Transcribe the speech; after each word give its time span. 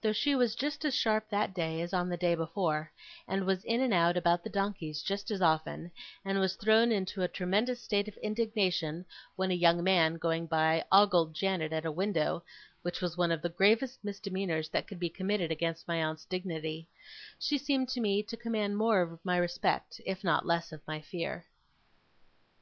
Though 0.00 0.14
she 0.14 0.34
was 0.34 0.54
just 0.54 0.82
as 0.86 0.94
sharp 0.96 1.28
that 1.28 1.52
day 1.52 1.82
as 1.82 1.92
on 1.92 2.08
the 2.08 2.16
day 2.16 2.34
before, 2.34 2.90
and 3.28 3.44
was 3.44 3.62
in 3.64 3.82
and 3.82 3.92
out 3.92 4.16
about 4.16 4.42
the 4.42 4.48
donkeys 4.48 5.02
just 5.02 5.30
as 5.30 5.42
often, 5.42 5.90
and 6.24 6.40
was 6.40 6.56
thrown 6.56 6.90
into 6.90 7.20
a 7.20 7.28
tremendous 7.28 7.82
state 7.82 8.08
of 8.08 8.16
indignation, 8.22 9.04
when 9.36 9.50
a 9.50 9.54
young 9.54 9.84
man, 9.84 10.14
going 10.14 10.46
by, 10.46 10.82
ogled 10.90 11.34
Janet 11.34 11.70
at 11.74 11.84
a 11.84 11.92
window 11.92 12.42
(which 12.80 13.02
was 13.02 13.18
one 13.18 13.30
of 13.30 13.42
the 13.42 13.50
gravest 13.50 14.02
misdemeanours 14.02 14.70
that 14.70 14.86
could 14.86 14.98
be 14.98 15.10
committed 15.10 15.50
against 15.52 15.86
my 15.86 16.02
aunt's 16.02 16.24
dignity), 16.24 16.88
she 17.38 17.58
seemed 17.58 17.90
to 17.90 18.00
me 18.00 18.22
to 18.22 18.38
command 18.38 18.78
more 18.78 19.02
of 19.02 19.22
my 19.22 19.36
respect, 19.36 20.00
if 20.06 20.24
not 20.24 20.46
less 20.46 20.72
of 20.72 20.80
my 20.86 20.98
fear. 21.02 21.44